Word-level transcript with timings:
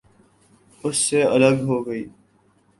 اس 0.83 0.97
سے 0.97 1.19
الگ 1.23 1.55
ہو 1.67 1.77
گئی۔ 1.87 2.03